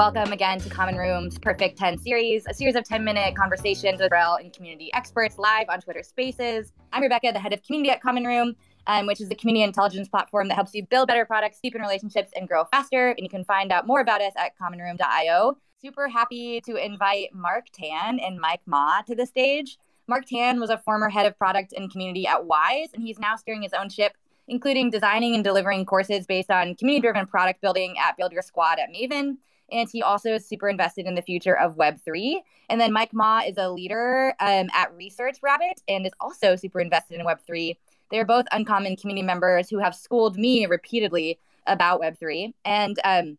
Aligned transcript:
Welcome 0.00 0.32
again 0.32 0.58
to 0.60 0.70
Common 0.70 0.96
Room's 0.96 1.38
Perfect 1.38 1.76
10 1.76 1.98
series, 1.98 2.46
a 2.48 2.54
series 2.54 2.74
of 2.74 2.84
10 2.84 3.04
minute 3.04 3.36
conversations 3.36 4.00
with 4.00 4.10
REL 4.10 4.36
and 4.36 4.50
community 4.50 4.90
experts 4.94 5.36
live 5.36 5.66
on 5.68 5.78
Twitter 5.82 6.02
Spaces. 6.02 6.72
I'm 6.90 7.02
Rebecca, 7.02 7.32
the 7.34 7.38
head 7.38 7.52
of 7.52 7.62
community 7.62 7.90
at 7.90 8.00
Common 8.00 8.24
Room, 8.24 8.56
um, 8.86 9.04
which 9.04 9.20
is 9.20 9.28
the 9.28 9.34
community 9.34 9.62
intelligence 9.62 10.08
platform 10.08 10.48
that 10.48 10.54
helps 10.54 10.72
you 10.72 10.86
build 10.86 11.08
better 11.08 11.26
products, 11.26 11.58
deepen 11.62 11.82
relationships, 11.82 12.32
and 12.34 12.48
grow 12.48 12.64
faster. 12.64 13.10
And 13.10 13.18
you 13.20 13.28
can 13.28 13.44
find 13.44 13.70
out 13.70 13.86
more 13.86 14.00
about 14.00 14.22
us 14.22 14.32
at 14.38 14.52
commonroom.io. 14.56 15.58
Super 15.82 16.08
happy 16.08 16.62
to 16.62 16.76
invite 16.76 17.34
Mark 17.34 17.66
Tan 17.70 18.18
and 18.20 18.40
Mike 18.40 18.62
Ma 18.64 19.02
to 19.02 19.14
the 19.14 19.26
stage. 19.26 19.76
Mark 20.08 20.24
Tan 20.24 20.60
was 20.60 20.70
a 20.70 20.78
former 20.78 21.10
head 21.10 21.26
of 21.26 21.36
product 21.36 21.74
and 21.74 21.92
community 21.92 22.26
at 22.26 22.46
Wise, 22.46 22.88
and 22.94 23.02
he's 23.02 23.18
now 23.18 23.36
steering 23.36 23.60
his 23.60 23.74
own 23.74 23.90
ship 23.90 24.14
including 24.48 24.90
designing 24.90 25.36
and 25.36 25.44
delivering 25.44 25.86
courses 25.86 26.26
based 26.26 26.50
on 26.50 26.74
community 26.74 27.02
driven 27.02 27.24
product 27.24 27.60
building 27.60 27.94
at 27.98 28.16
Build 28.16 28.32
Your 28.32 28.42
Squad 28.42 28.80
at 28.80 28.88
Maven. 28.92 29.36
And 29.72 29.88
he 29.90 30.02
also 30.02 30.34
is 30.34 30.46
super 30.46 30.68
invested 30.68 31.06
in 31.06 31.14
the 31.14 31.22
future 31.22 31.56
of 31.56 31.76
Web3. 31.76 32.40
And 32.68 32.80
then 32.80 32.92
Mike 32.92 33.12
Ma 33.12 33.42
is 33.46 33.56
a 33.58 33.70
leader 33.70 34.34
um, 34.40 34.68
at 34.72 34.94
Research 34.96 35.38
Rabbit 35.42 35.82
and 35.88 36.06
is 36.06 36.12
also 36.20 36.56
super 36.56 36.80
invested 36.80 37.20
in 37.20 37.26
Web3. 37.26 37.76
They're 38.10 38.24
both 38.24 38.46
uncommon 38.52 38.96
community 38.96 39.24
members 39.24 39.70
who 39.70 39.78
have 39.78 39.94
schooled 39.94 40.36
me 40.36 40.66
repeatedly 40.66 41.38
about 41.66 42.00
Web3. 42.00 42.52
And 42.64 42.98
um, 43.04 43.38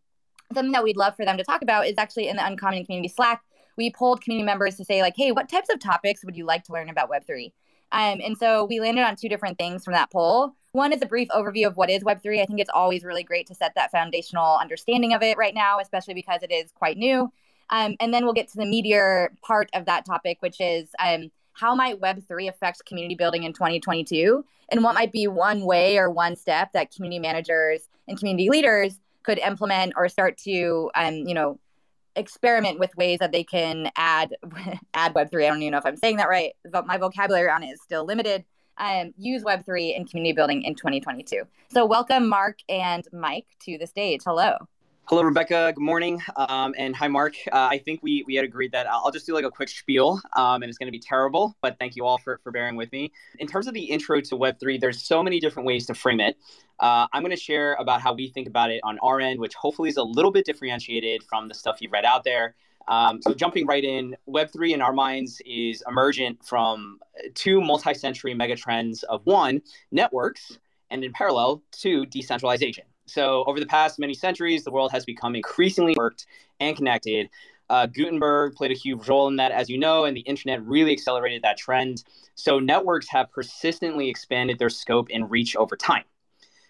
something 0.54 0.72
that 0.72 0.84
we'd 0.84 0.98
love 0.98 1.16
for 1.16 1.26
them 1.26 1.38
to 1.38 1.44
talk 1.44 1.62
about 1.62 1.88
is 1.88 1.96
actually 1.98 2.28
in 2.28 2.38
the 2.38 2.46
Uncommon 2.46 2.86
Community 2.86 3.10
Slack. 3.14 3.42
We 3.78 3.92
polled 3.92 4.22
community 4.22 4.46
members 4.46 4.76
to 4.78 4.86
say, 4.86 5.02
like, 5.02 5.16
hey, 5.16 5.32
what 5.32 5.50
types 5.50 5.70
of 5.72 5.80
topics 5.80 6.24
would 6.26 6.36
you 6.36 6.46
like 6.46 6.64
to 6.66 6.74
learn 6.74 6.90
about 6.90 7.10
Web3? 7.10 7.52
Um, 7.94 8.22
and 8.24 8.38
so 8.38 8.66
we 8.66 8.80
landed 8.80 9.04
on 9.04 9.16
two 9.16 9.30
different 9.30 9.58
things 9.58 9.84
from 9.84 9.94
that 9.94 10.12
poll. 10.12 10.56
One 10.74 10.94
is 10.94 11.02
a 11.02 11.06
brief 11.06 11.28
overview 11.30 11.68
of 11.68 11.76
what 11.76 11.90
is 11.90 12.04
Web3. 12.04 12.42
I 12.42 12.46
think 12.46 12.60
it's 12.60 12.70
always 12.74 13.04
really 13.04 13.24
great 13.24 13.48
to 13.48 13.56
set 13.56 13.74
that 13.76 13.92
foundational 13.92 14.58
understanding 14.58 15.14
of 15.14 15.22
it 15.22 15.38
right 15.38 15.54
now, 15.54 15.80
especially 15.80 16.14
because 16.14 16.44
it 16.44 16.52
is 16.52 16.72
quite 16.72 16.98
new. 16.98 17.32
Um, 17.70 17.96
and 18.00 18.14
then 18.14 18.24
we'll 18.24 18.34
get 18.34 18.50
to 18.50 18.58
the 18.58 18.64
meatier 18.64 19.30
part 19.42 19.70
of 19.74 19.86
that 19.86 20.06
topic, 20.06 20.38
which 20.42 20.62
is 20.62 20.90
um, 21.04 21.30
how 21.54 21.76
might 21.76 22.00
Web3 22.00 22.50
affect 22.50 22.86
community 22.86 23.16
building 23.16 23.44
in 23.44 23.54
2022? 23.54 24.46
And 24.72 24.84
what 24.84 24.96
might 24.96 25.12
be 25.12 25.28
one 25.28 25.66
way 25.66 25.98
or 25.98 26.10
one 26.10 26.36
step 26.36 26.72
that 26.74 26.94
community 26.94 27.20
managers 27.20 27.82
and 28.08 28.18
community 28.18 28.50
leaders 28.50 28.98
could 29.24 29.40
implement 29.40 29.94
or 29.98 30.08
start 30.08 30.38
to, 30.40 30.90
um, 30.96 31.16
you 31.16 31.34
know, 31.34 31.60
experiment 32.16 32.80
with 32.80 32.96
ways 32.98 33.20
that 33.20 33.32
they 33.32 33.44
can 33.44 33.90
add 33.96 34.36
add 34.94 35.14
Web3. 35.14 35.46
I 35.46 35.48
don't 35.48 35.62
even 35.62 35.72
know 35.72 35.78
if 35.78 35.86
I'm 35.86 35.98
saying 35.98 36.18
that 36.18 36.30
right, 36.30 36.54
but 36.70 36.88
my 36.88 36.98
vocabulary 36.98 37.50
on 37.50 37.64
it 37.64 37.68
is 37.68 37.82
still 37.82 38.06
limited. 38.06 38.46
Um, 38.78 39.14
use 39.18 39.44
Web3 39.44 39.96
in 39.96 40.06
community 40.06 40.34
building 40.34 40.64
in 40.64 40.76
2022. 40.76 41.44
So, 41.70 41.86
welcome, 41.86 42.28
Mark 42.28 42.58
and 42.70 43.08
Mike, 43.12 43.48
to 43.66 43.78
the 43.78 43.88
stage. 43.88 44.22
Hello. 44.26 44.58
Hello, 45.06 45.24
Rebecca. 45.24 45.74
Good 45.76 45.84
morning. 45.84 46.22
Um, 46.38 46.74
and 46.78 46.96
hi, 46.96 47.10
Mark. 47.10 47.34
Uh, 47.52 47.68
I 47.70 47.80
think 47.80 48.00
we, 48.02 48.24
we 48.28 48.36
had 48.36 48.46
agreed 48.46 48.72
that 48.72 48.88
I'll 48.88 49.12
just 49.12 49.26
do 49.26 49.34
like 49.34 49.44
a 49.44 49.52
quick 49.52 49.68
spiel, 49.68 50.22
um, 50.38 50.64
and 50.64 50.70
it's 50.70 50.78
going 50.78 50.88
to 50.88 50.92
be 50.92 51.02
terrible, 51.02 51.54
but 51.62 51.78
thank 51.80 51.98
you 51.98 52.06
all 52.06 52.18
for, 52.18 52.40
for 52.44 52.52
bearing 52.52 52.78
with 52.78 52.90
me. 52.94 53.12
In 53.40 53.46
terms 53.46 53.68
of 53.68 53.74
the 53.74 53.84
intro 53.84 54.22
to 54.22 54.36
Web3, 54.36 54.80
there's 54.80 55.04
so 55.04 55.22
many 55.22 55.42
different 55.42 55.68
ways 55.68 55.86
to 55.88 55.94
frame 55.94 56.22
it. 56.22 56.38
Uh, 56.80 57.08
I'm 57.12 57.24
going 57.24 57.32
to 57.32 57.36
share 57.36 57.74
about 57.74 58.00
how 58.00 58.14
we 58.14 58.30
think 58.30 58.48
about 58.48 58.72
it 58.72 58.80
on 58.86 59.00
our 59.00 59.20
end, 59.20 59.42
which 59.42 59.54
hopefully 59.54 59.90
is 59.90 59.98
a 59.98 60.04
little 60.04 60.32
bit 60.32 60.46
differentiated 60.46 61.24
from 61.24 61.50
the 61.50 61.56
stuff 61.56 61.82
you've 61.82 61.92
read 61.92 62.06
out 62.06 62.24
there. 62.24 62.56
Um, 62.88 63.22
so 63.22 63.34
jumping 63.34 63.68
right 63.68 63.84
in, 63.84 64.16
Web3 64.28 64.74
in 64.74 64.82
our 64.82 64.94
minds 64.94 65.42
is 65.46 65.84
emergent 65.88 66.44
from 66.44 67.00
two 67.36 67.62
multi-century 67.62 68.34
megatrends 68.34 69.04
of 69.04 69.26
one, 69.26 69.62
networks, 69.92 70.58
and 70.90 71.04
in 71.04 71.14
parallel, 71.14 71.64
two, 71.72 72.06
decentralization. 72.06 72.84
So, 73.06 73.44
over 73.46 73.60
the 73.60 73.66
past 73.66 74.00
many 74.00 74.14
centuries, 74.14 74.64
the 74.64 74.72
world 74.72 74.92
has 74.92 75.06
become 75.06 75.36
increasingly 75.36 75.96
worked 75.98 76.28
and 76.60 76.76
connected. 76.76 77.30
Uh, 77.70 77.86
Gutenberg 77.86 78.56
played 78.56 78.72
a 78.72 78.76
huge 78.76 79.08
role 79.08 79.28
in 79.28 79.38
that, 79.38 79.52
as 79.52 79.70
you 79.70 79.78
know, 79.78 80.06
and 80.06 80.16
the 80.16 80.22
internet 80.22 80.64
really 80.66 80.92
accelerated 80.92 81.42
that 81.42 81.58
trend. 81.58 82.04
So, 82.36 82.60
networks 82.60 83.08
have 83.10 83.32
persistently 83.32 84.10
expanded 84.10 84.60
their 84.60 84.70
scope 84.70 85.08
and 85.12 85.30
reach 85.32 85.56
over 85.56 85.76
time. 85.76 86.04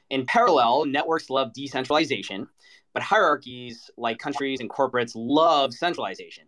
In 0.10 0.26
parallel, 0.26 0.86
networks 0.86 1.30
love 1.30 1.54
decentralization, 1.54 2.48
but 2.94 3.04
hierarchies 3.04 3.90
like 3.98 4.18
countries 4.20 4.60
and 4.60 4.70
corporates 4.70 5.12
love 5.16 5.74
centralization. 5.74 6.46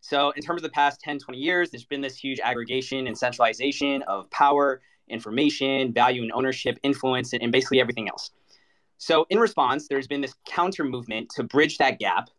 So, 0.00 0.30
in 0.36 0.42
terms 0.42 0.62
of 0.62 0.62
the 0.62 0.72
past 0.72 1.00
10, 1.00 1.18
20 1.18 1.38
years, 1.38 1.70
there's 1.70 1.84
been 1.84 2.00
this 2.00 2.16
huge 2.16 2.40
aggregation 2.40 3.06
and 3.06 3.18
centralization 3.18 4.02
of 4.02 4.30
power, 4.30 4.80
information, 5.08 5.92
value, 5.92 6.22
and 6.22 6.32
ownership, 6.32 6.78
influence, 6.82 7.32
and, 7.32 7.42
and 7.42 7.50
basically 7.50 7.80
everything 7.80 8.08
else. 8.08 8.30
So, 8.98 9.26
in 9.30 9.38
response, 9.38 9.88
there's 9.88 10.06
been 10.06 10.20
this 10.20 10.34
counter 10.46 10.84
movement 10.84 11.30
to 11.36 11.42
bridge 11.42 11.78
that 11.78 11.98
gap 11.98 12.30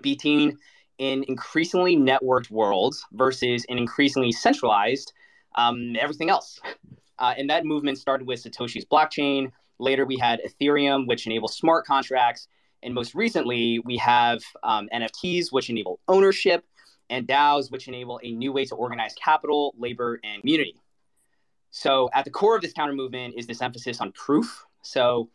between 0.00 0.58
an 1.00 1.24
increasingly 1.26 1.96
networked 1.96 2.50
world 2.50 2.94
versus 3.12 3.66
an 3.68 3.78
increasingly 3.78 4.32
centralized 4.32 5.12
um, 5.56 5.94
everything 6.00 6.30
else. 6.30 6.60
Uh, 7.18 7.34
and 7.36 7.48
that 7.50 7.64
movement 7.64 7.98
started 7.98 8.26
with 8.26 8.42
Satoshi's 8.42 8.84
blockchain. 8.84 9.50
Later, 9.78 10.04
we 10.04 10.16
had 10.16 10.40
Ethereum, 10.40 11.06
which 11.06 11.26
enables 11.26 11.56
smart 11.56 11.86
contracts. 11.86 12.48
And 12.84 12.94
most 12.94 13.14
recently, 13.14 13.80
we 13.80 13.96
have 13.96 14.42
um, 14.62 14.88
NFTs, 14.94 15.50
which 15.50 15.70
enable 15.70 15.98
ownership, 16.06 16.64
and 17.10 17.26
DAOs, 17.26 17.70
which 17.70 17.88
enable 17.88 18.20
a 18.22 18.30
new 18.30 18.52
way 18.52 18.64
to 18.66 18.74
organize 18.74 19.14
capital, 19.14 19.74
labor, 19.78 20.20
and 20.22 20.42
community. 20.42 20.76
So, 21.70 22.08
at 22.14 22.24
the 22.24 22.30
core 22.30 22.54
of 22.54 22.62
this 22.62 22.72
counter 22.72 22.92
movement 22.92 23.34
is 23.36 23.46
this 23.46 23.62
emphasis 23.62 24.00
on 24.00 24.12
proof. 24.12 24.64
So, 24.82 25.30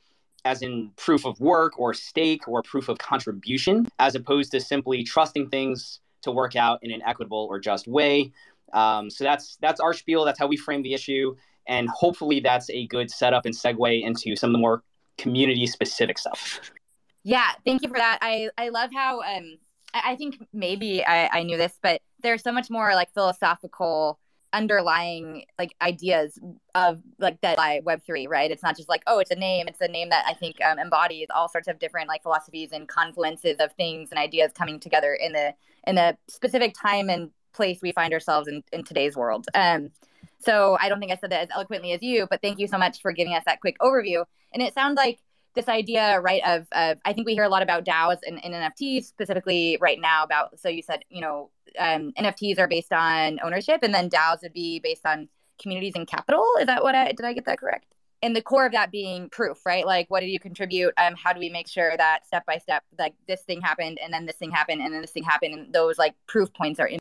as 0.46 0.62
in 0.62 0.92
proof 0.96 1.26
of 1.26 1.40
work 1.40 1.78
or 1.78 1.94
stake 1.94 2.48
or 2.48 2.62
proof 2.64 2.88
of 2.88 2.98
contribution, 2.98 3.88
as 3.98 4.16
opposed 4.16 4.52
to 4.52 4.62
simply 4.62 5.04
trusting 5.04 5.50
things 5.50 6.00
to 6.22 6.32
work 6.32 6.56
out 6.56 6.80
in 6.82 6.92
an 6.92 7.02
equitable 7.06 7.48
or 7.50 7.60
just 7.60 7.88
way. 7.88 8.32
Um, 8.74 9.10
so 9.10 9.24
that's 9.24 9.58
that's 9.58 9.80
our 9.80 9.94
spiel. 9.94 10.24
That's 10.24 10.40
how 10.40 10.48
we 10.48 10.56
frame 10.56 10.84
the 10.84 10.94
issue, 10.94 11.36
and 11.68 11.90
hopefully 11.90 12.40
that's 12.40 12.70
a 12.70 12.86
good 12.88 13.10
setup 13.10 13.46
and 13.46 13.56
segue 13.56 14.04
into 14.04 14.36
some 14.36 14.52
of 14.52 14.54
the 14.54 14.60
more 14.60 14.84
community 15.18 15.66
specific 15.66 16.18
stuff. 16.18 16.62
Yeah, 17.24 17.52
thank 17.66 17.82
you 17.82 17.90
for 17.90 17.98
that. 17.98 18.20
I 18.22 18.50
I 18.58 18.70
love 18.70 18.92
how 18.94 19.22
um 19.22 19.58
I 19.94 20.16
think 20.16 20.38
maybe 20.54 21.04
I, 21.04 21.40
I 21.40 21.44
knew 21.44 21.58
this, 21.58 21.74
but 21.82 22.02
there's 22.22 22.44
so 22.44 22.52
much 22.52 22.70
more 22.70 22.94
like 22.94 23.14
philosophical 23.14 24.20
underlying 24.52 25.46
like 25.60 25.76
ideas 25.82 26.40
of 26.74 27.00
like 27.20 27.40
that 27.42 27.56
by 27.56 27.82
web3 27.86 28.28
right? 28.28 28.50
It's 28.50 28.64
not 28.64 28.76
just 28.76 28.90
like 28.90 29.04
oh 29.06 29.20
it's 29.20 29.32
a 29.32 29.36
name 29.36 29.68
it's 29.68 29.80
a 29.82 29.88
name 29.88 30.10
that 30.10 30.26
i 30.28 30.34
think 30.34 30.56
um, 30.64 30.80
embodies 30.80 31.28
all 31.34 31.48
sorts 31.48 31.68
of 31.68 31.78
different 31.78 32.08
like 32.08 32.24
philosophies 32.24 32.72
and 32.72 32.88
confluences 32.88 33.58
of 33.60 33.72
things 33.74 34.10
and 34.10 34.18
ideas 34.20 34.52
coming 34.54 34.80
together 34.80 35.14
in 35.14 35.34
the 35.34 35.54
in 35.86 35.94
the 35.96 36.18
specific 36.28 36.74
time 36.74 37.10
and 37.12 37.30
place 37.54 37.80
we 37.84 37.92
find 37.92 38.12
ourselves 38.12 38.48
in 38.48 38.64
in 38.74 38.84
today's 38.84 39.16
world. 39.16 39.46
Um 39.54 39.92
so 40.40 40.78
i 40.82 40.90
don't 40.90 41.00
think 41.00 41.12
i 41.12 41.16
said 41.18 41.32
that 41.32 41.42
as 41.44 41.50
eloquently 41.54 41.92
as 41.92 42.02
you 42.02 42.26
but 42.30 42.42
thank 42.42 42.58
you 42.60 42.68
so 42.68 42.78
much 42.78 43.02
for 43.02 43.12
giving 43.12 43.34
us 43.36 43.44
that 43.46 43.62
quick 43.62 43.78
overview. 43.80 44.26
And 44.52 44.64
it 44.64 44.74
sounds 44.74 44.98
like 44.98 45.20
this 45.60 45.68
idea, 45.68 46.20
right, 46.22 46.42
of, 46.46 46.68
of 46.72 46.98
I 47.04 47.14
think 47.14 47.28
we 47.28 47.34
hear 47.34 47.44
a 47.44 47.50
lot 47.50 47.62
about 47.62 47.84
DAOs 47.84 48.20
and, 48.26 48.40
NFTs 48.42 49.04
specifically 49.04 49.78
right 49.82 50.00
now 50.00 50.24
about, 50.24 50.58
so 50.60 50.70
you 50.70 50.82
said, 50.82 51.04
you 51.10 51.22
know, 51.22 51.50
um, 51.78 52.14
NFTs 52.18 52.58
are 52.58 52.68
based 52.68 52.94
on 52.94 53.40
ownership 53.44 53.82
and 53.84 53.94
then 53.94 54.10
DAOs 54.10 54.42
would 54.42 54.54
be 54.54 54.80
based 54.80 55.06
on 55.06 55.28
communities 55.62 55.94
and 55.96 56.08
capital. 56.08 56.46
Is 56.60 56.68
that 56.68 56.82
what 56.82 56.96
I, 56.96 57.08
did 57.12 57.26
I 57.26 57.34
get 57.34 57.46
that 57.46 57.60
correct? 57.60 57.86
And 58.22 58.36
the 58.36 58.42
core 58.42 58.66
of 58.66 58.72
that 58.72 58.92
being 58.92 59.30
proof, 59.30 59.66
right? 59.66 59.86
Like, 59.86 60.10
what 60.10 60.22
did 60.22 60.28
you 60.28 60.40
contribute? 60.40 60.94
Um, 60.98 61.16
how 61.16 61.34
do 61.34 61.40
we 61.40 61.50
make 61.50 61.68
sure 61.68 61.96
that 61.96 62.26
step 62.26 62.46
by 62.46 62.58
step, 62.58 62.84
like 62.98 63.14
this 63.28 63.42
thing 63.42 63.62
happened 63.62 64.00
and 64.02 64.14
then 64.14 64.26
this 64.26 64.36
thing 64.38 64.52
happened 64.52 64.82
and 64.82 64.94
then 64.94 65.02
this 65.02 65.12
thing 65.12 65.24
happened 65.24 65.54
and 65.54 65.74
those 65.74 65.98
like 65.98 66.16
proof 66.28 66.54
points 66.54 66.80
are 66.80 66.88
in. 66.88 67.00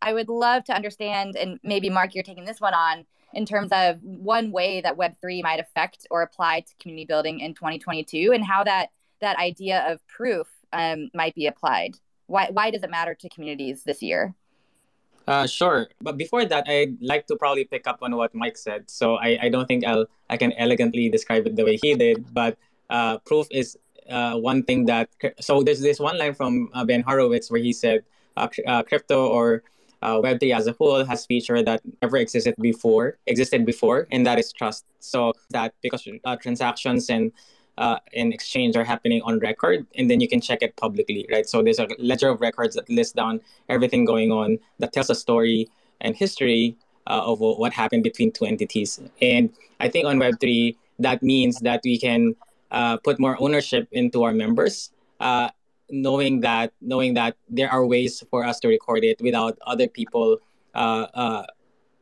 I 0.00 0.12
would 0.12 0.28
love 0.28 0.64
to 0.64 0.74
understand, 0.74 1.36
and 1.36 1.60
maybe 1.62 1.88
Mark, 1.88 2.14
you're 2.14 2.24
taking 2.24 2.44
this 2.44 2.60
one 2.60 2.74
on 2.74 3.06
in 3.34 3.46
terms 3.46 3.70
of 3.72 3.98
one 4.02 4.52
way 4.52 4.80
that 4.80 4.96
Web3 4.96 5.42
might 5.42 5.60
affect 5.60 6.06
or 6.10 6.22
apply 6.22 6.60
to 6.60 6.74
community 6.80 7.06
building 7.06 7.40
in 7.40 7.54
2022 7.54 8.32
and 8.32 8.44
how 8.44 8.64
that, 8.64 8.90
that 9.20 9.38
idea 9.38 9.84
of 9.90 10.06
proof 10.06 10.48
um, 10.72 11.10
might 11.14 11.34
be 11.34 11.46
applied. 11.46 11.96
Why, 12.26 12.48
why 12.50 12.70
does 12.70 12.82
it 12.82 12.90
matter 12.90 13.14
to 13.14 13.28
communities 13.28 13.84
this 13.84 14.02
year? 14.02 14.34
Uh, 15.26 15.46
sure, 15.46 15.88
but 16.00 16.16
before 16.16 16.44
that, 16.44 16.66
I'd 16.68 17.00
like 17.00 17.26
to 17.28 17.36
probably 17.36 17.64
pick 17.64 17.86
up 17.86 17.98
on 18.02 18.16
what 18.16 18.34
Mike 18.34 18.56
said. 18.56 18.90
So 18.90 19.16
I, 19.16 19.38
I 19.42 19.48
don't 19.50 19.66
think 19.66 19.84
I'll 19.84 20.06
I 20.28 20.36
can 20.36 20.52
elegantly 20.54 21.08
describe 21.08 21.46
it 21.46 21.54
the 21.54 21.64
way 21.64 21.78
he 21.80 21.94
did, 21.94 22.34
but 22.34 22.58
uh, 22.90 23.18
proof 23.18 23.46
is 23.50 23.78
uh, 24.10 24.34
one 24.36 24.64
thing 24.64 24.86
that. 24.86 25.08
So 25.40 25.62
there's 25.62 25.80
this 25.80 26.00
one 26.00 26.18
line 26.18 26.34
from 26.34 26.70
uh, 26.74 26.84
Ben 26.84 27.02
Horowitz 27.02 27.50
where 27.50 27.60
he 27.60 27.72
said, 27.72 28.04
uh, 28.36 28.48
uh, 28.66 28.82
"Crypto 28.82 29.28
or 29.28 29.62
uh, 30.02 30.20
Web3 30.20 30.54
as 30.54 30.66
a 30.66 30.72
whole 30.72 31.04
has 31.04 31.24
feature 31.24 31.62
that 31.62 31.80
never 32.02 32.16
existed 32.16 32.54
before, 32.58 33.18
existed 33.26 33.64
before, 33.64 34.08
and 34.10 34.26
that 34.26 34.38
is 34.38 34.52
trust. 34.52 34.84
So 34.98 35.32
that 35.50 35.74
because 35.80 36.06
uh, 36.24 36.36
transactions 36.36 37.08
and 37.08 37.32
uh, 37.78 37.98
and 38.14 38.34
exchange 38.34 38.76
are 38.76 38.84
happening 38.84 39.22
on 39.22 39.38
record, 39.38 39.86
and 39.96 40.10
then 40.10 40.20
you 40.20 40.28
can 40.28 40.40
check 40.40 40.60
it 40.60 40.76
publicly, 40.76 41.26
right? 41.32 41.48
So 41.48 41.62
there's 41.62 41.78
a 41.78 41.88
ledger 41.98 42.28
of 42.28 42.40
records 42.40 42.74
that 42.76 42.88
lists 42.90 43.14
down 43.14 43.40
everything 43.68 44.04
going 44.04 44.30
on 44.30 44.58
that 44.78 44.92
tells 44.92 45.08
a 45.08 45.14
story 45.14 45.68
and 46.00 46.14
history 46.14 46.76
uh, 47.06 47.22
of 47.24 47.40
what 47.40 47.72
happened 47.72 48.02
between 48.02 48.30
two 48.30 48.44
entities. 48.44 49.00
And 49.22 49.50
I 49.80 49.88
think 49.88 50.06
on 50.06 50.18
Web3, 50.18 50.76
that 50.98 51.22
means 51.22 51.60
that 51.60 51.80
we 51.84 51.98
can 51.98 52.36
uh, 52.70 52.98
put 52.98 53.18
more 53.18 53.40
ownership 53.40 53.88
into 53.92 54.22
our 54.22 54.32
members. 54.32 54.90
Uh, 55.18 55.48
knowing 55.92 56.40
that 56.40 56.72
knowing 56.80 57.14
that 57.14 57.36
there 57.48 57.70
are 57.70 57.84
ways 57.86 58.24
for 58.30 58.44
us 58.44 58.58
to 58.58 58.66
record 58.66 59.04
it 59.04 59.20
without 59.20 59.58
other 59.66 59.86
people 59.86 60.38
uh, 60.74 61.06
uh, 61.14 61.46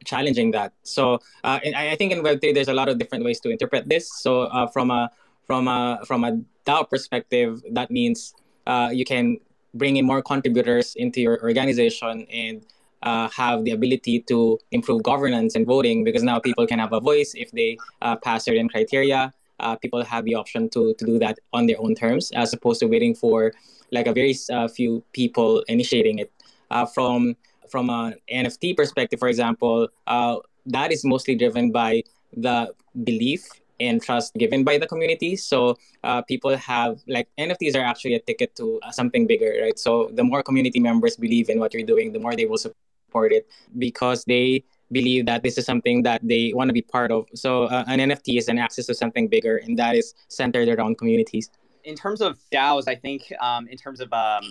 challenging 0.04 0.52
that. 0.52 0.72
So 0.82 1.14
uh, 1.44 1.58
I, 1.74 1.90
I 1.90 1.96
think 1.96 2.12
in 2.12 2.22
Web3 2.22 2.54
there's 2.54 2.68
a 2.68 2.72
lot 2.72 2.88
of 2.88 2.98
different 2.98 3.24
ways 3.24 3.40
to 3.40 3.50
interpret 3.50 3.88
this. 3.88 4.08
So 4.22 4.42
uh, 4.42 4.68
from 4.68 4.90
a 4.90 5.10
from 5.44 5.68
a 5.68 6.00
from 6.06 6.24
a 6.24 6.40
DAO 6.64 6.88
perspective, 6.88 7.60
that 7.72 7.90
means 7.90 8.32
uh, 8.66 8.90
you 8.92 9.04
can 9.04 9.38
bring 9.74 9.96
in 9.96 10.06
more 10.06 10.22
contributors 10.22 10.94
into 10.96 11.20
your 11.20 11.42
organization 11.42 12.26
and 12.32 12.64
uh, 13.02 13.28
have 13.30 13.64
the 13.64 13.70
ability 13.72 14.20
to 14.20 14.58
improve 14.72 15.02
governance 15.02 15.54
and 15.54 15.66
voting 15.66 16.04
because 16.04 16.22
now 16.22 16.38
people 16.38 16.66
can 16.66 16.78
have 16.78 16.92
a 16.92 17.00
voice 17.00 17.32
if 17.34 17.50
they 17.52 17.76
uh, 18.02 18.16
pass 18.16 18.44
certain 18.44 18.68
criteria. 18.68 19.32
Uh, 19.60 19.76
people 19.76 20.02
have 20.02 20.24
the 20.24 20.34
option 20.34 20.68
to, 20.70 20.94
to 20.94 21.04
do 21.04 21.18
that 21.18 21.38
on 21.52 21.66
their 21.66 21.80
own 21.80 21.94
terms 21.94 22.30
as 22.32 22.52
opposed 22.52 22.80
to 22.80 22.86
waiting 22.86 23.14
for 23.14 23.52
like 23.92 24.06
a 24.06 24.12
very 24.12 24.34
uh, 24.52 24.68
few 24.68 25.02
people 25.12 25.60
initiating 25.68 26.18
it. 26.18 26.32
Uh, 26.70 26.86
from 26.86 27.36
from 27.68 27.88
an 27.90 28.14
NFT 28.32 28.76
perspective, 28.76 29.18
for 29.18 29.28
example, 29.28 29.88
uh, 30.06 30.36
that 30.66 30.92
is 30.92 31.04
mostly 31.04 31.36
driven 31.36 31.70
by 31.70 32.02
the 32.36 32.74
belief 33.04 33.48
and 33.80 34.02
trust 34.02 34.34
given 34.34 34.62
by 34.62 34.76
the 34.76 34.86
community. 34.86 35.36
So 35.36 35.76
uh, 36.04 36.22
people 36.22 36.56
have 36.56 37.00
like 37.08 37.28
NFTs 37.38 37.74
are 37.76 37.84
actually 37.84 38.14
a 38.14 38.20
ticket 38.20 38.54
to 38.56 38.78
uh, 38.82 38.90
something 38.90 39.26
bigger, 39.26 39.54
right? 39.62 39.78
So 39.78 40.10
the 40.12 40.22
more 40.22 40.42
community 40.42 40.80
members 40.80 41.16
believe 41.16 41.48
in 41.48 41.58
what 41.58 41.72
you're 41.72 41.86
doing, 41.86 42.12
the 42.12 42.18
more 42.18 42.36
they 42.36 42.44
will 42.44 42.58
support 42.58 43.32
it 43.32 43.48
because 43.78 44.24
they 44.24 44.64
believe 44.92 45.26
that 45.26 45.42
this 45.42 45.58
is 45.58 45.64
something 45.64 46.02
that 46.02 46.20
they 46.22 46.52
want 46.54 46.68
to 46.68 46.72
be 46.72 46.82
part 46.82 47.10
of. 47.10 47.26
So 47.34 47.64
uh, 47.64 47.84
an 47.86 47.98
NFT 47.98 48.38
is 48.38 48.48
an 48.48 48.58
access 48.58 48.86
to 48.86 48.94
something 48.94 49.28
bigger, 49.28 49.58
and 49.58 49.78
that 49.78 49.94
is 49.94 50.14
centered 50.28 50.68
around 50.68 50.98
communities. 50.98 51.50
In 51.84 51.94
terms 51.94 52.20
of 52.20 52.38
DAOs, 52.52 52.88
I 52.88 52.94
think 52.94 53.32
um, 53.40 53.66
in 53.68 53.76
terms 53.76 54.00
of 54.00 54.12
um, 54.12 54.44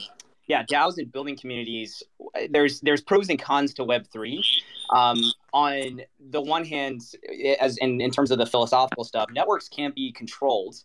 yeah, 0.48 0.64
DAOs 0.64 0.98
and 0.98 1.12
building 1.12 1.38
communities, 1.38 2.02
there's 2.50 2.82
there's 2.82 3.02
pros 3.02 3.30
and 3.30 3.40
cons 3.40 3.74
to 3.76 3.84
Web 3.84 4.08
three. 4.12 4.44
Um, 4.92 5.18
on 5.54 6.02
the 6.32 6.42
one 6.42 6.66
hand, 6.66 7.02
as 7.62 7.78
in, 7.78 8.02
in 8.02 8.10
terms 8.10 8.32
of 8.32 8.40
the 8.40 8.48
philosophical 8.48 9.04
stuff, 9.04 9.30
networks 9.32 9.70
can't 9.70 9.94
be 9.94 10.12
controlled; 10.12 10.84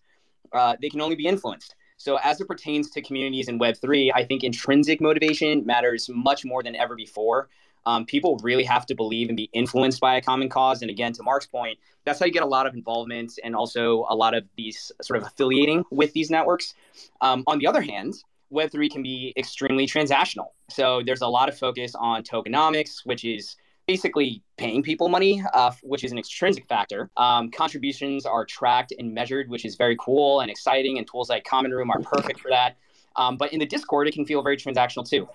uh, 0.52 0.76
they 0.80 0.90
can 0.90 1.00
only 1.00 1.16
be 1.16 1.26
influenced. 1.26 1.76
So, 1.96 2.18
as 2.22 2.40
it 2.40 2.46
pertains 2.46 2.90
to 2.90 3.00
communities 3.00 3.48
in 3.48 3.56
Web 3.56 3.76
three, 3.80 4.12
I 4.12 4.24
think 4.24 4.44
intrinsic 4.44 5.00
motivation 5.00 5.64
matters 5.64 6.10
much 6.12 6.44
more 6.44 6.62
than 6.62 6.76
ever 6.76 6.94
before. 6.94 7.48
Um, 7.86 8.04
people 8.04 8.38
really 8.42 8.64
have 8.64 8.86
to 8.86 8.94
believe 8.94 9.28
and 9.28 9.36
be 9.36 9.50
influenced 9.52 10.00
by 10.00 10.16
a 10.16 10.22
common 10.22 10.48
cause. 10.48 10.82
And 10.82 10.90
again, 10.90 11.12
to 11.14 11.22
Mark's 11.22 11.46
point, 11.46 11.78
that's 12.04 12.18
how 12.18 12.26
you 12.26 12.32
get 12.32 12.42
a 12.42 12.46
lot 12.46 12.66
of 12.66 12.74
involvement 12.74 13.38
and 13.42 13.54
also 13.54 14.06
a 14.08 14.14
lot 14.14 14.34
of 14.34 14.44
these 14.56 14.92
sort 15.02 15.18
of 15.18 15.26
affiliating 15.26 15.84
with 15.90 16.12
these 16.12 16.30
networks. 16.30 16.74
Um, 17.20 17.44
on 17.46 17.58
the 17.58 17.66
other 17.66 17.80
hand, 17.80 18.14
Web3 18.52 18.90
can 18.90 19.02
be 19.02 19.32
extremely 19.36 19.86
transactional. 19.86 20.48
So 20.70 21.02
there's 21.04 21.22
a 21.22 21.28
lot 21.28 21.48
of 21.48 21.58
focus 21.58 21.94
on 21.94 22.22
tokenomics, 22.22 23.04
which 23.04 23.24
is 23.24 23.56
basically 23.86 24.42
paying 24.56 24.82
people 24.82 25.08
money, 25.08 25.42
uh, 25.52 25.72
which 25.82 26.04
is 26.04 26.12
an 26.12 26.18
extrinsic 26.18 26.66
factor. 26.66 27.10
Um, 27.16 27.50
contributions 27.50 28.24
are 28.24 28.44
tracked 28.44 28.92
and 28.98 29.12
measured, 29.12 29.48
which 29.50 29.64
is 29.64 29.76
very 29.76 29.96
cool 30.00 30.40
and 30.40 30.50
exciting, 30.50 30.98
and 30.98 31.06
tools 31.06 31.28
like 31.28 31.44
Common 31.44 31.72
Room 31.72 31.90
are 31.90 32.00
perfect 32.00 32.40
for 32.40 32.50
that. 32.50 32.76
Um, 33.16 33.36
but 33.36 33.52
in 33.52 33.60
the 33.60 33.66
Discord, 33.66 34.08
it 34.08 34.14
can 34.14 34.24
feel 34.24 34.42
very 34.42 34.56
transactional 34.56 35.08
too. 35.08 35.28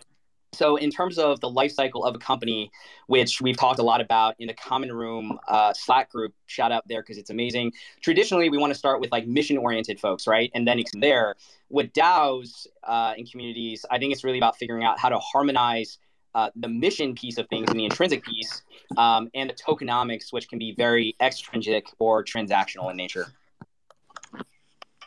So, 0.54 0.78
in 0.78 0.90
terms 0.90 1.20
of 1.20 1.40
the 1.42 1.50
life 1.50 1.72
cycle 1.72 2.04
of 2.04 2.16
a 2.16 2.18
company, 2.18 2.72
which 3.08 3.40
we've 3.40 3.56
talked 3.56 3.80
a 3.80 3.84
lot 3.84 4.02
about 4.02 4.36
in 4.40 4.48
the 4.48 4.54
Common 4.54 4.92
Room 4.92 5.40
uh, 5.48 5.74
Slack 5.74 6.12
group, 6.12 6.34
shout 6.48 6.72
out 6.72 6.88
there 6.88 7.02
because 7.02 7.18
it's 7.18 7.30
amazing. 7.30 7.72
Traditionally, 8.02 8.50
we 8.50 8.58
want 8.58 8.74
to 8.74 8.80
start 8.80 9.00
with 9.00 9.12
like 9.12 9.28
mission 9.28 9.58
oriented 9.58 10.00
folks, 10.00 10.26
right? 10.26 10.50
And 10.56 10.68
then 10.68 10.82
from 10.92 11.02
there, 11.02 11.36
with 11.70 11.94
DAOs 11.94 12.66
uh, 12.84 13.14
in 13.16 13.26
communities, 13.28 13.86
I 13.92 14.00
think 14.00 14.12
it's 14.12 14.24
really 14.24 14.40
about 14.40 14.58
figuring 14.58 14.84
out 14.84 15.00
how 15.00 15.10
to 15.10 15.20
harmonize 15.20 16.00
uh, 16.34 16.50
the 16.56 16.68
mission 16.68 17.14
piece 17.14 17.38
of 17.38 17.48
things 17.50 17.70
and 17.70 17.80
the 17.80 17.86
intrinsic 17.86 18.24
piece, 18.24 18.64
um, 18.98 19.30
and 19.34 19.50
the 19.50 19.54
tokenomics, 19.54 20.32
which 20.32 20.48
can 20.50 20.58
be 20.58 20.74
very 20.76 21.16
extrinsic 21.22 21.88
or 22.00 22.24
transactional 22.24 22.90
in 22.90 22.98
nature. 22.98 23.28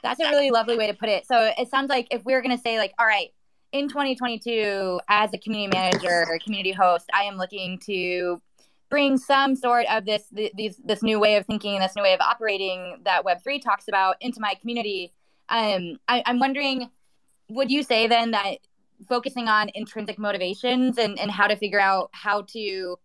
That's 0.03 0.21
a 0.21 0.31
really 0.31 0.51
lovely 0.51 0.77
way 0.77 0.89
to 0.89 0.95
put 0.95 1.09
it. 1.09 1.27
So 1.27 1.53
it 1.57 1.69
sounds 1.69 1.89
like 1.89 2.09
if 2.11 2.25
we 2.25 2.33
we're 2.33 2.43
going 2.43 2.57
to 2.57 2.63
say, 2.63 2.79
like, 2.79 2.93
all 2.99 3.07
right, 3.07 3.33
in 3.73 3.89
2022, 3.89 5.01
as 5.09 5.33
a 5.33 5.39
community 5.39 5.77
manager 5.77 6.39
community 6.45 6.73
host, 6.73 7.09
I 7.13 7.25
am 7.25 7.37
looking 7.37 7.79
to 7.87 8.41
bring 8.91 9.17
some 9.17 9.57
sort 9.57 9.87
of 9.91 10.05
this 10.05 10.25
these 10.31 10.77
this 10.85 11.03
new 11.03 11.19
way 11.19 11.37
of 11.37 11.47
thinking, 11.47 11.81
this 11.81 11.97
new 11.97 12.03
way 12.03 12.13
of 12.13 12.21
operating 12.21 13.01
that 13.05 13.25
Web 13.25 13.43
three 13.43 13.59
talks 13.59 13.89
about 13.89 14.17
into 14.21 14.41
my 14.41 14.55
community. 14.55 15.13
Um, 15.49 15.99
I, 16.07 16.23
I'm 16.27 16.39
wondering, 16.39 16.91
would 17.49 17.71
you 17.71 17.83
say 17.83 18.07
then 18.07 18.33
that 18.33 18.59
focusing 19.09 19.49
on 19.49 19.71
intrinsic 19.75 20.19
motivations 20.19 20.99
and, 20.99 21.19
and 21.19 21.31
how 21.31 21.47
to 21.47 21.57
figure 21.57 21.81
out 21.81 22.11
how 22.13 22.43
to 22.43 22.99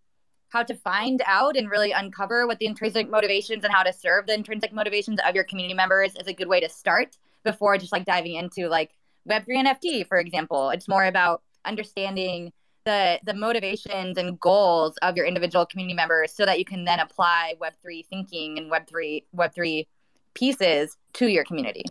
how 0.50 0.64
to 0.64 0.76
find 0.76 1.22
out 1.26 1.56
and 1.58 1.70
really 1.70 1.92
uncover 1.92 2.48
what 2.48 2.60
the 2.60 2.66
intrinsic 2.66 3.10
motivations 3.10 3.64
and 3.64 3.74
how 3.74 3.84
to 3.84 3.92
serve 3.92 4.28
the 4.28 4.34
intrinsic 4.34 4.74
motivations 4.74 5.20
of 5.28 5.36
your 5.36 5.44
community 5.44 5.74
members 5.74 6.14
is 6.16 6.28
a 6.28 6.34
good 6.34 6.48
way 6.48 6.60
to 6.60 6.70
start 6.70 7.18
before 7.44 7.78
just 7.78 7.92
like 7.92 8.06
diving 8.06 8.36
into 8.36 8.68
like 8.68 8.92
Web3 9.28 9.66
NFT, 9.66 10.08
for 10.08 10.18
example. 10.18 10.70
It's 10.70 10.88
more 10.88 11.06
about 11.06 11.42
understanding 11.66 12.52
the 12.86 13.20
the 13.26 13.34
motivations 13.34 14.18
and 14.18 14.40
goals 14.40 14.96
of 15.02 15.18
your 15.18 15.26
individual 15.26 15.66
community 15.66 15.94
members 15.94 16.32
so 16.32 16.46
that 16.46 16.58
you 16.58 16.66
can 16.66 16.86
then 16.86 17.00
apply 17.00 17.56
Web3 17.62 18.06
thinking 18.08 18.58
and 18.58 18.72
Web3 18.72 19.24
Web3 19.36 19.86
pieces 20.34 20.98
to 21.14 21.28
your 21.28 21.44
community. 21.44 21.84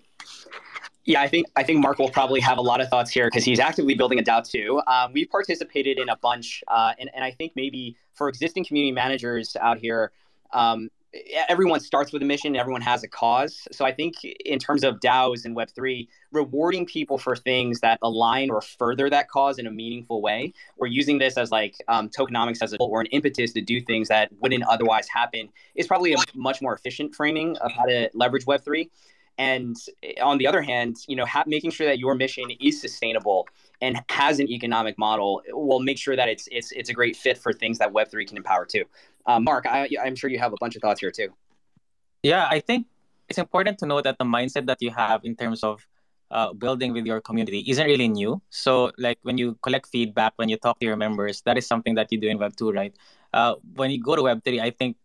Yeah, 1.05 1.21
I 1.21 1.29
think 1.29 1.47
I 1.55 1.62
think 1.62 1.81
Mark 1.81 1.99
will 1.99 2.11
probably 2.11 2.41
have 2.41 2.59
a 2.59 2.62
lot 2.62 2.81
of 2.81 2.88
thoughts 2.88 3.11
here 3.11 3.27
because 3.29 3.44
he's 3.44 3.61
actively 3.61 3.94
building 3.94 4.19
a 4.19 4.23
DAO 4.23 4.49
too. 4.49 4.81
Um, 4.87 5.12
we've 5.12 5.31
participated 5.31 5.99
in 5.99 6.09
a 6.09 6.17
bunch, 6.17 6.65
uh, 6.67 6.94
and 6.99 7.11
and 7.15 7.23
I 7.23 7.31
think 7.31 7.53
maybe 7.55 7.97
for 8.15 8.29
existing 8.29 8.65
community 8.65 8.93
managers 8.93 9.55
out 9.61 9.79
here, 9.79 10.11
um, 10.53 10.91
everyone 11.49 11.81
starts 11.81 12.13
with 12.13 12.23
a 12.23 12.25
mission 12.25 12.57
everyone 12.57 12.81
has 12.81 13.03
a 13.03 13.09
cause. 13.09 13.67
So 13.73 13.85
i 13.85 13.93
think 13.93 14.15
in 14.25 14.59
terms 14.59 14.85
of 14.85 15.01
daos 15.01 15.45
and 15.45 15.57
web3 15.57 16.09
rewarding 16.33 16.87
people 16.87 17.19
for 17.19 17.35
things 17.35 17.81
that 17.81 17.99
align 18.03 18.51
or 18.51 18.61
further 18.61 19.09
that 19.11 19.29
cause 19.29 19.59
in 19.59 19.67
a 19.67 19.71
meaningful 19.71 20.21
way. 20.23 20.53
Or 20.77 20.87
using 20.87 21.19
this 21.19 21.37
as 21.37 21.51
like 21.51 21.75
um, 21.89 22.09
tokenomics 22.09 22.63
as 22.63 22.73
a 22.73 22.77
or 22.79 23.01
an 23.01 23.07
impetus 23.07 23.53
to 23.53 23.61
do 23.61 23.81
things 23.81 24.09
that 24.09 24.31
wouldn't 24.41 24.65
otherwise 24.69 25.09
happen 25.09 25.49
is 25.75 25.87
probably 25.87 26.13
a 26.13 26.19
much 26.35 26.61
more 26.63 26.75
efficient 26.75 27.15
framing 27.15 27.57
of 27.59 27.73
how 27.73 27.85
to 27.85 28.11
leverage 28.15 28.45
web3 28.45 28.88
and 29.38 29.76
on 30.23 30.38
the 30.38 30.47
other 30.47 30.62
hand 30.62 30.97
you 31.09 31.16
know 31.16 31.26
ha- 31.26 31.45
making 31.47 31.71
sure 31.71 31.87
that 31.87 31.99
your 31.99 32.14
mission 32.14 32.45
is 32.61 32.81
sustainable 32.81 33.47
and 33.81 34.00
has 34.09 34.38
an 34.40 34.49
economic 34.49 34.97
model 34.99 35.43
will 35.50 35.81
make 35.81 35.99
sure 35.99 36.16
that 36.16 36.28
it's 36.28 36.49
it's 36.50 36.73
it's 36.73 36.88
a 36.88 36.95
great 36.95 37.16
fit 37.16 37.37
for 37.37 37.52
things 37.52 37.78
that 37.78 37.93
web3 37.93 38.26
can 38.26 38.37
empower 38.37 38.64
too 38.64 38.85
uh, 39.26 39.40
Mark, 39.40 39.66
I, 39.66 39.88
I'm 40.02 40.14
sure 40.14 40.31
you 40.31 40.38
have 40.38 40.52
a 40.52 40.57
bunch 40.61 40.76
of 40.76 40.83
thoughts 40.83 41.00
here 41.00 41.11
too. 41.11 41.28
Yeah, 42.23 42.47
I 42.49 42.61
think 42.61 42.87
it's 43.28 43.38
important 43.38 43.78
to 43.81 43.87
know 43.87 44.00
that 44.00 44.19
the 44.19 44.25
mindset 44.25 44.66
that 44.66 44.78
you 44.81 44.90
have 44.90 45.25
in 45.25 45.37
terms 45.37 45.62
of 45.64 45.87
uh, 46.31 46.52
building 46.52 46.93
with 46.93 47.07
your 47.07 47.21
community 47.21 47.64
isn't 47.69 47.87
really 47.87 48.09
new. 48.09 48.40
So, 48.50 48.93
like 48.99 49.19
when 49.23 49.38
you 49.38 49.59
collect 49.62 49.88
feedback, 49.88 50.33
when 50.37 50.49
you 50.49 50.57
talk 50.57 50.78
to 50.81 50.87
your 50.87 50.97
members, 50.97 51.43
that 51.43 51.59
is 51.59 51.66
something 51.66 51.95
that 51.97 52.11
you 52.11 52.21
do 52.21 52.28
in 52.28 52.38
Web 52.38 52.57
two, 52.57 52.71
right? 52.73 52.95
Uh, 53.33 53.57
when 53.75 53.90
you 53.90 54.00
go 54.00 54.16
to 54.16 54.23
Web 54.23 54.45
three, 54.45 54.61
I 54.61 54.71
think 54.71 54.97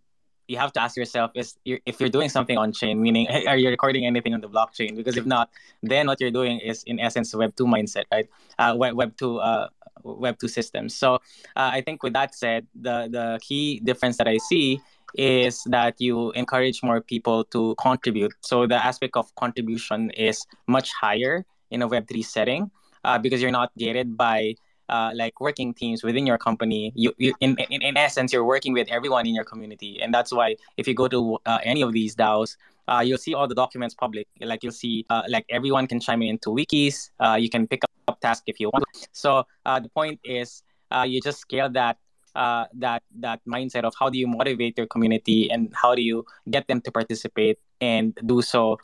you 0.52 0.58
have 0.58 0.74
to 0.74 0.82
ask 0.82 0.98
yourself 0.98 1.32
is 1.34 1.56
if 1.64 2.00
you're 2.00 2.10
doing 2.18 2.28
something 2.28 2.58
on 2.58 2.74
chain, 2.74 3.02
meaning 3.02 3.28
are 3.48 3.56
you 3.56 3.70
recording 3.70 4.06
anything 4.06 4.34
on 4.34 4.42
the 4.42 4.50
blockchain? 4.50 4.96
Because 4.96 5.16
if 5.16 5.26
not, 5.26 5.50
then 5.82 6.08
what 6.08 6.20
you're 6.20 6.36
doing 6.40 6.60
is 6.60 6.84
in 6.84 7.00
essence 7.00 7.34
Web 7.34 7.56
two 7.56 7.66
mindset, 7.66 8.04
right? 8.12 8.28
Uh, 8.60 8.76
Web 8.78 8.94
Web 8.96 9.16
two 9.18 9.40
uh, 9.40 9.70
Web 10.04 10.38
two 10.40 10.50
systems. 10.50 10.94
So 10.94 11.16
uh, 11.56 11.72
I 11.78 11.82
think 11.82 12.04
with 12.04 12.14
that 12.14 12.36
said, 12.36 12.68
the 12.76 13.08
the 13.10 13.40
key 13.42 13.80
difference 13.80 14.18
that 14.18 14.28
I 14.28 14.38
see 14.38 14.82
is 15.16 15.64
that 15.72 15.96
you 16.00 16.32
encourage 16.32 16.84
more 16.84 17.02
people 17.02 17.44
to 17.56 17.76
contribute. 17.80 18.34
So 18.42 18.68
the 18.68 18.80
aspect 18.80 19.16
of 19.16 19.34
contribution 19.36 20.12
is 20.12 20.46
much 20.68 20.92
higher 20.94 21.46
in 21.72 21.82
a 21.82 21.88
Web 21.88 22.08
three 22.08 22.24
setting 22.24 22.72
uh, 23.04 23.18
because 23.18 23.42
you're 23.42 23.56
not 23.56 23.72
gated 23.78 24.18
by 24.18 24.56
uh, 24.92 25.12
like 25.16 25.40
working 25.40 25.74
teams 25.74 26.04
within 26.04 26.28
your 26.28 26.38
company. 26.38 26.92
You, 26.96 27.14
you 27.18 27.34
in, 27.40 27.56
in, 27.70 27.82
in 27.82 27.98
essence, 27.98 28.34
you're 28.34 28.44
working 28.44 28.74
with 28.74 28.90
everyone 28.90 29.26
in 29.26 29.34
your 29.34 29.46
community, 29.46 30.00
and 30.02 30.14
that's 30.14 30.32
why 30.32 30.58
if 30.78 30.88
you 30.88 30.94
go 30.94 31.08
to 31.08 31.40
uh, 31.46 31.60
any 31.64 31.82
of 31.82 31.94
these 31.94 32.16
DAOs, 32.16 32.58
uh, 32.88 33.00
you'll 33.00 33.18
see 33.18 33.34
all 33.34 33.48
the 33.48 33.56
documents 33.56 33.96
public. 33.96 34.28
Like 34.42 34.64
you'll 34.64 34.74
see, 34.74 35.06
uh, 35.10 35.24
like 35.30 35.46
everyone 35.50 35.88
can 35.88 36.00
chime 36.00 36.22
in 36.22 36.30
into 36.30 36.50
wikis. 36.50 37.10
Uh, 37.20 37.38
you 37.40 37.50
can 37.50 37.68
pick 37.68 37.84
up 38.08 38.20
tasks 38.20 38.44
if 38.48 38.60
you 38.60 38.70
want. 38.70 38.84
So 39.14 39.46
uh, 39.66 39.80
the 39.80 39.90
point 39.90 40.20
is, 40.24 40.64
you 41.06 41.22
just 41.22 41.40
scale 41.40 41.70
that 41.70 41.98
that 42.36 43.04
that 43.20 43.40
mindset 43.48 43.84
of 43.84 43.94
how 43.98 44.10
do 44.10 44.18
you 44.18 44.28
motivate 44.28 44.78
your 44.78 44.88
community 44.88 45.50
and 45.50 45.72
how 45.74 45.96
do 45.96 46.02
you 46.02 46.26
get 46.50 46.68
them 46.68 46.82
to 46.82 46.92
participate 46.92 47.60
and 47.80 48.18
do 48.26 48.42
so 48.42 48.78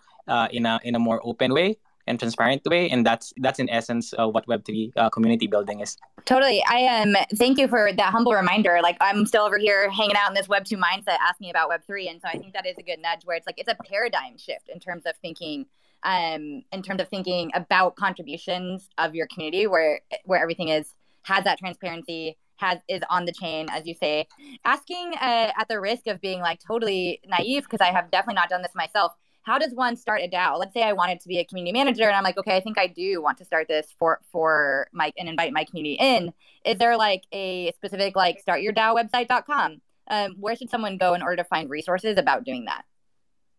in 0.51 0.65
a 0.65 0.79
in 0.83 0.95
a 0.95 0.99
more 0.99 1.19
open 1.23 1.53
way 1.53 1.77
and 2.07 2.19
transparent 2.19 2.61
way. 2.65 2.89
And 2.89 3.05
that's 3.05 3.33
that's 3.37 3.59
in 3.59 3.69
essence 3.69 4.13
uh, 4.17 4.27
what 4.27 4.47
Web3 4.47 4.91
uh, 4.95 5.09
community 5.09 5.47
building 5.47 5.81
is. 5.81 5.97
Totally. 6.25 6.63
I 6.69 6.77
am. 6.77 7.15
Um, 7.15 7.23
thank 7.35 7.57
you 7.57 7.67
for 7.67 7.91
that 7.93 8.11
humble 8.11 8.33
reminder. 8.33 8.79
Like 8.81 8.97
I'm 9.01 9.25
still 9.25 9.43
over 9.43 9.57
here 9.57 9.89
hanging 9.89 10.15
out 10.15 10.29
in 10.29 10.33
this 10.33 10.47
Web2 10.47 10.77
mindset, 10.77 11.17
asking 11.21 11.49
about 11.49 11.69
Web3, 11.69 12.09
and 12.09 12.21
so 12.21 12.27
I 12.27 12.37
think 12.37 12.53
that 12.53 12.65
is 12.65 12.75
a 12.77 12.83
good 12.83 12.99
nudge 12.99 13.21
where 13.25 13.35
it's 13.35 13.45
like 13.45 13.59
it's 13.59 13.69
a 13.69 13.75
paradigm 13.83 14.37
shift 14.37 14.69
in 14.69 14.79
terms 14.79 15.05
of 15.05 15.13
thinking 15.21 15.65
um, 16.03 16.63
in 16.71 16.81
terms 16.81 17.01
of 17.01 17.09
thinking 17.09 17.51
about 17.53 17.95
contributions 17.95 18.89
of 18.97 19.15
your 19.15 19.27
community 19.27 19.67
where 19.67 20.01
where 20.25 20.41
everything 20.41 20.69
is 20.69 20.93
has 21.23 21.43
that 21.43 21.59
transparency 21.59 22.37
has 22.57 22.79
is 22.87 23.01
on 23.09 23.25
the 23.25 23.31
chain 23.31 23.67
as 23.71 23.85
you 23.85 23.93
say 23.93 24.27
asking 24.65 25.13
uh, 25.21 25.51
at 25.57 25.67
the 25.69 25.79
risk 25.79 26.07
of 26.07 26.21
being 26.21 26.39
like 26.39 26.59
totally 26.65 27.19
naive 27.27 27.63
because 27.63 27.81
i 27.81 27.91
have 27.91 28.09
definitely 28.11 28.35
not 28.35 28.49
done 28.49 28.61
this 28.61 28.73
myself 28.75 29.13
how 29.47 29.57
does 29.57 29.73
one 29.73 29.95
start 29.95 30.21
a 30.21 30.27
dao? 30.27 30.59
Let's 30.59 30.73
say 30.73 30.83
i 30.83 30.93
wanted 30.93 31.21
to 31.21 31.27
be 31.27 31.39
a 31.39 31.45
community 31.45 31.71
manager 31.71 32.03
and 32.03 32.15
i'm 32.15 32.23
like 32.23 32.37
okay 32.37 32.55
i 32.55 32.59
think 32.59 32.77
i 32.77 32.87
do 32.87 33.21
want 33.21 33.37
to 33.39 33.45
start 33.45 33.67
this 33.67 33.87
for 33.97 34.19
for 34.31 34.87
my 34.91 35.11
and 35.17 35.27
invite 35.29 35.53
my 35.53 35.63
community 35.63 35.95
in. 35.99 36.33
Is 36.65 36.77
there 36.77 36.97
like 36.97 37.23
a 37.31 37.71
specific 37.71 38.15
like 38.15 38.39
start 38.39 38.61
your 38.61 38.73
dao 38.73 38.93
website.com 38.99 39.81
um, 40.09 40.35
where 40.39 40.55
should 40.55 40.69
someone 40.69 40.97
go 40.97 41.13
in 41.13 41.21
order 41.21 41.37
to 41.37 41.43
find 41.43 41.69
resources 41.69 42.17
about 42.17 42.43
doing 42.43 42.65
that? 42.65 42.83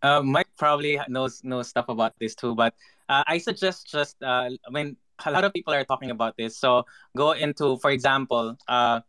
Uh, 0.03 0.23
Mike 0.23 0.49
probably 0.57 1.01
knows 1.09 1.43
knows 1.43 1.69
stuff 1.69 1.89
about 1.89 2.15
this 2.21 2.35
too, 2.35 2.55
but 2.55 2.75
uh, 3.09 3.25
I 3.27 3.39
suggest 3.39 3.91
just 3.91 4.23
uh, 4.23 4.49
I 4.51 4.71
mean 4.71 4.97
a 5.25 5.31
lot 5.33 5.45
of 5.45 5.53
people 5.53 5.75
are 5.75 5.85
talking 5.85 6.11
about 6.11 6.37
this, 6.37 6.57
so 6.57 6.87
go 7.17 7.33
into, 7.33 7.77
for 7.79 7.91
example, 7.91 8.57
uh, 8.69 9.01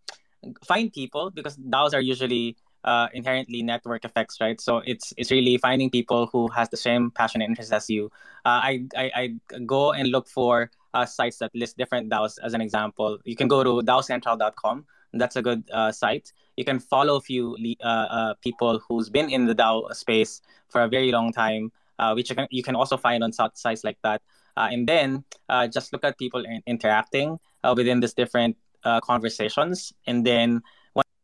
find 0.66 0.92
people 0.92 1.30
because 1.30 1.56
DAOs 1.58 1.94
are 1.94 2.02
usually 2.02 2.58
uh, 2.84 3.08
inherently 3.14 3.62
network 3.62 4.06
effects, 4.06 4.40
right? 4.40 4.60
So 4.60 4.82
it's 4.86 5.14
it's 5.18 5.32
really 5.32 5.58
finding 5.58 5.90
people 5.90 6.28
who 6.28 6.48
has 6.50 6.70
the 6.70 6.78
same 6.78 7.12
passion 7.12 7.42
and 7.42 7.52
interest 7.52 7.74
as 7.74 7.90
you. 7.90 8.12
Uh, 8.46 8.62
I, 8.64 8.84
I, 8.96 9.12
I 9.16 9.60
go 9.66 9.92
and 9.92 10.10
look 10.10 10.28
for 10.28 10.72
uh, 10.94 11.06
sites 11.06 11.38
that 11.40 11.52
list 11.54 11.78
different 11.78 12.10
DAOs. 12.10 12.38
As 12.44 12.54
an 12.54 12.62
example, 12.62 13.20
you 13.26 13.36
can 13.36 13.48
go 13.48 13.64
to 13.64 13.86
DAOcentral.com. 13.86 14.86
That's 15.14 15.36
a 15.36 15.42
good 15.42 15.64
uh, 15.72 15.92
site. 15.92 16.32
You 16.56 16.66
can 16.66 16.80
follow 16.80 17.16
a 17.16 17.22
few 17.22 17.58
uh, 17.84 17.88
uh, 17.88 18.34
people 18.42 18.80
who's 18.88 19.10
been 19.10 19.30
in 19.30 19.46
the 19.46 19.56
DAO 19.56 19.94
space 19.96 20.42
for 20.70 20.82
a 20.82 20.88
very 20.88 21.12
long 21.12 21.32
time, 21.32 21.72
uh, 21.98 22.14
which 22.14 22.30
you 22.30 22.36
can, 22.36 22.48
you 22.52 22.64
can 22.64 22.76
also 22.76 22.96
find 22.96 23.24
on 23.24 23.32
sites 23.32 23.84
like 23.84 23.98
that. 24.04 24.22
Uh, 24.56 24.68
and 24.72 24.88
then 24.88 25.24
uh, 25.48 25.68
just 25.68 25.94
look 25.94 26.04
at 26.04 26.18
people 26.18 26.44
in- 26.46 26.62
interacting 26.68 27.40
within 27.76 28.00
these 28.00 28.14
different 28.14 28.56
conversations. 29.04 29.94
And 30.08 30.26
then 30.26 30.62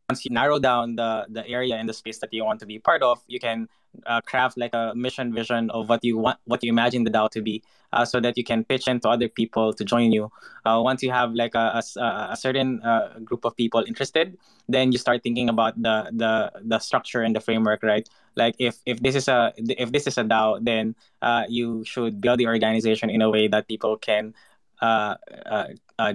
once 0.10 0.24
you 0.24 0.32
narrow 0.32 0.60
down 0.60 0.96
the, 0.96 1.26
the 1.30 1.48
area 1.48 1.76
and 1.76 1.90
the 1.90 1.94
space 1.94 2.20
that 2.20 2.32
you 2.32 2.44
want 2.44 2.60
to 2.60 2.66
be 2.66 2.78
part 2.78 3.02
of, 3.02 3.20
you 3.28 3.40
can 3.40 3.68
uh, 4.06 4.22
craft 4.22 4.58
like 4.58 4.74
a 4.74 4.94
mission 4.96 5.34
vision 5.34 5.70
of 5.72 5.90
what 5.90 6.04
you 6.04 6.18
want, 6.18 6.38
what 6.46 6.64
you 6.64 6.70
imagine 6.70 7.04
the 7.04 7.10
DAO 7.10 7.30
to 7.30 7.42
be, 7.42 7.64
uh, 7.94 8.06
so 8.06 8.20
that 8.20 8.38
you 8.38 8.44
can 8.44 8.64
pitch 8.64 8.88
into 8.88 9.10
other 9.10 9.28
people 9.28 9.74
to 9.74 9.84
join 9.84 10.12
you. 10.12 10.30
Uh, 10.66 10.80
once 10.84 11.02
you 11.02 11.12
have 11.12 11.34
like 11.34 11.56
a, 11.56 11.82
a, 11.98 12.28
a 12.32 12.38
certain 12.38 12.82
uh, 12.84 13.18
group 13.24 13.46
of 13.46 13.56
people 13.56 13.84
interested, 13.88 14.38
then 14.70 14.92
you 14.92 14.98
start 14.98 15.24
thinking 15.24 15.50
about 15.50 15.82
the 15.82 16.12
the 16.14 16.52
the 16.64 16.78
structure 16.80 17.22
and 17.22 17.36
the 17.36 17.40
framework, 17.40 17.82
right? 17.82 18.08
Like 18.36 18.56
if 18.60 18.78
if 18.86 19.00
this 19.00 19.16
is 19.16 19.28
a 19.28 19.54
if 19.58 19.92
this 19.92 20.06
is 20.06 20.18
a 20.18 20.24
DAO, 20.24 20.64
then 20.64 20.96
uh, 21.22 21.46
you 21.48 21.84
should 21.86 22.22
build 22.22 22.40
the 22.40 22.48
organization 22.48 23.10
in 23.10 23.22
a 23.22 23.30
way 23.30 23.48
that 23.48 23.68
people 23.68 23.98
can 23.98 24.36
uh, 24.82 25.16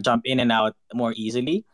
jump 0.00 0.26
in 0.26 0.38
and 0.38 0.52
out 0.52 0.76
more 0.94 1.12
easily. 1.16 1.64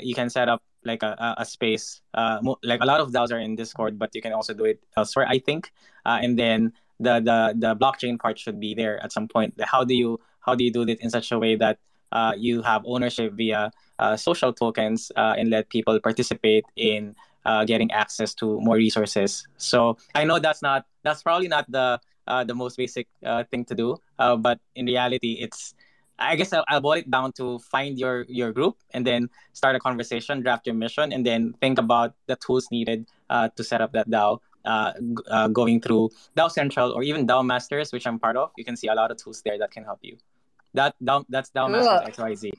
you 0.00 0.14
can 0.14 0.30
set 0.30 0.48
up 0.48 0.62
like 0.86 1.02
a, 1.02 1.34
a 1.38 1.44
space. 1.44 2.00
Uh, 2.14 2.40
like 2.62 2.80
a 2.80 2.86
lot 2.86 3.00
of 3.00 3.10
DAOs 3.10 3.32
are 3.32 3.38
in 3.38 3.56
Discord, 3.56 3.98
but 3.98 4.14
you 4.14 4.22
can 4.22 4.32
also 4.32 4.54
do 4.54 4.64
it 4.64 4.82
elsewhere. 4.96 5.26
I 5.28 5.38
think, 5.38 5.72
uh, 6.06 6.18
and 6.22 6.38
then 6.38 6.72
the 6.98 7.20
the 7.20 7.54
the 7.58 7.76
blockchain 7.76 8.18
part 8.18 8.38
should 8.38 8.58
be 8.60 8.74
there 8.74 9.02
at 9.02 9.12
some 9.12 9.28
point. 9.28 9.54
How 9.60 9.84
do 9.84 9.94
you 9.94 10.20
how 10.40 10.54
do 10.54 10.64
you 10.64 10.72
do 10.72 10.82
it 10.82 11.00
in 11.00 11.10
such 11.10 11.32
a 11.32 11.38
way 11.38 11.56
that 11.56 11.78
uh, 12.12 12.32
you 12.36 12.62
have 12.62 12.82
ownership 12.86 13.34
via 13.34 13.70
uh, 13.98 14.16
social 14.16 14.52
tokens 14.52 15.10
uh, 15.16 15.34
and 15.36 15.50
let 15.50 15.68
people 15.68 15.98
participate 16.00 16.64
in 16.76 17.14
uh, 17.44 17.64
getting 17.64 17.90
access 17.92 18.34
to 18.34 18.60
more 18.60 18.76
resources. 18.76 19.46
So 19.56 19.98
I 20.14 20.24
know 20.24 20.38
that's 20.38 20.62
not 20.62 20.86
that's 21.02 21.22
probably 21.22 21.48
not 21.48 21.70
the 21.70 22.00
uh, 22.26 22.42
the 22.42 22.54
most 22.54 22.76
basic 22.76 23.06
uh, 23.24 23.44
thing 23.44 23.64
to 23.66 23.74
do, 23.74 23.98
but 24.18 24.58
in 24.74 24.86
reality, 24.86 25.38
it's 25.38 25.74
I 26.18 26.36
guess 26.36 26.52
I'll, 26.52 26.64
I'll 26.68 26.80
boil 26.80 26.98
it 26.98 27.10
down 27.10 27.32
to 27.32 27.58
find 27.58 27.98
your 27.98 28.24
your 28.28 28.52
group 28.52 28.76
and 28.92 29.06
then 29.06 29.28
start 29.52 29.76
a 29.76 29.80
conversation, 29.80 30.42
draft 30.42 30.66
your 30.66 30.74
mission, 30.74 31.12
and 31.12 31.24
then 31.24 31.54
think 31.60 31.78
about 31.78 32.14
the 32.26 32.36
tools 32.36 32.68
needed 32.70 33.06
uh, 33.30 33.48
to 33.56 33.64
set 33.64 33.80
up 33.80 33.92
that 33.92 34.08
DAO. 34.08 34.40
Uh, 34.66 34.92
uh, 35.30 35.46
going 35.46 35.80
through 35.80 36.10
DAO 36.36 36.50
Central 36.50 36.90
or 36.90 37.04
even 37.04 37.24
DAO 37.24 37.46
Masters, 37.46 37.92
which 37.92 38.04
I'm 38.04 38.18
part 38.18 38.36
of, 38.36 38.50
you 38.56 38.64
can 38.64 38.76
see 38.76 38.88
a 38.88 38.94
lot 38.96 39.12
of 39.12 39.16
tools 39.16 39.40
there 39.44 39.56
that 39.60 39.70
can 39.70 39.84
help 39.84 40.00
you. 40.02 40.16
That 40.74 40.96
DAO, 41.00 41.24
that's 41.28 41.50
DAO 41.50 41.70
Masters 41.70 42.16
XYZ. 42.16 42.50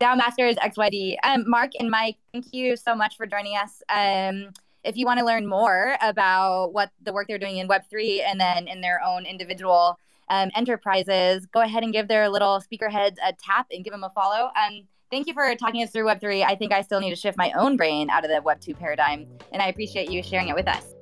DAO 0.00 0.16
Masters 0.16 0.56
XYZ. 0.56 1.16
Um, 1.22 1.44
Mark 1.46 1.72
and 1.78 1.90
Mike, 1.90 2.16
thank 2.32 2.52
you 2.52 2.74
so 2.74 2.96
much 2.96 3.16
for 3.16 3.24
joining 3.24 3.56
us. 3.56 3.84
Um, 3.88 4.52
if 4.82 4.96
you 4.96 5.06
want 5.06 5.20
to 5.20 5.24
learn 5.24 5.46
more 5.46 5.96
about 6.00 6.72
what 6.72 6.90
the 7.02 7.12
work 7.12 7.28
they're 7.28 7.38
doing 7.38 7.58
in 7.58 7.68
Web3 7.68 8.22
and 8.26 8.40
then 8.40 8.66
in 8.66 8.80
their 8.80 9.00
own 9.00 9.26
individual 9.26 9.98
um, 10.30 10.50
enterprises, 10.54 11.46
go 11.46 11.60
ahead 11.60 11.82
and 11.82 11.92
give 11.92 12.08
their 12.08 12.28
little 12.28 12.60
speaker 12.60 12.88
heads 12.88 13.18
a 13.24 13.32
tap 13.32 13.66
and 13.70 13.84
give 13.84 13.92
them 13.92 14.04
a 14.04 14.10
follow. 14.10 14.50
Um, 14.56 14.82
thank 15.10 15.26
you 15.26 15.34
for 15.34 15.54
talking 15.56 15.82
us 15.82 15.90
through 15.90 16.04
Web3. 16.04 16.44
I 16.44 16.54
think 16.54 16.72
I 16.72 16.80
still 16.82 17.00
need 17.00 17.10
to 17.10 17.16
shift 17.16 17.36
my 17.36 17.52
own 17.52 17.76
brain 17.76 18.08
out 18.08 18.24
of 18.24 18.30
the 18.30 18.40
Web2 18.40 18.78
paradigm, 18.78 19.26
and 19.52 19.60
I 19.60 19.66
appreciate 19.66 20.10
you 20.10 20.22
sharing 20.22 20.48
it 20.48 20.54
with 20.54 20.68
us. 20.68 20.94